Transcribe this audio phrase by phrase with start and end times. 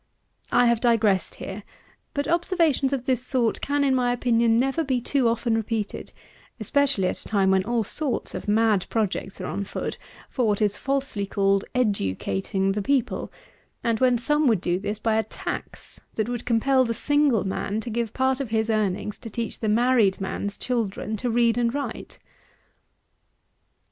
[0.51, 1.61] I have digressed here;
[2.15, 6.11] but observations of this sort can, in my opinion, never be too often repeated;
[6.59, 10.59] especially at a time when all sorts of mad projects are on foot, for what
[10.59, 13.31] is falsely called educating the people,
[13.83, 17.79] and when some would do this by a tax that would compel the single man
[17.81, 21.75] to give part of his earnings to teach the married man's children to read and
[21.75, 22.17] write.